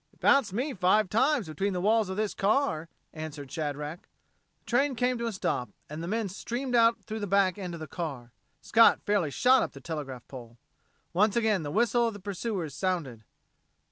"It 0.11 0.19
bounced 0.19 0.51
me 0.51 0.73
five 0.73 1.11
times 1.11 1.47
between 1.47 1.73
the 1.73 1.79
walls 1.79 2.09
of 2.09 2.17
this 2.17 2.33
car," 2.33 2.89
answered 3.13 3.51
Shadrack. 3.51 4.07
The 4.61 4.65
train 4.65 4.95
came 4.95 5.19
to 5.19 5.27
a 5.27 5.31
stop 5.31 5.69
and 5.91 6.01
the 6.01 6.07
men 6.07 6.27
streamed 6.27 6.73
out 6.73 7.03
through 7.03 7.19
the 7.19 7.27
back 7.27 7.59
end 7.59 7.75
of 7.75 7.79
the 7.79 7.85
car. 7.85 8.31
Scott 8.63 9.03
fairly 9.05 9.29
shot 9.29 9.61
up 9.61 9.73
the 9.73 9.79
telegraph 9.79 10.27
pole. 10.27 10.57
Once 11.13 11.35
again 11.35 11.61
the 11.61 11.69
whistle 11.69 12.07
of 12.07 12.15
the 12.15 12.19
pursuers 12.19 12.73
sounded. 12.73 13.23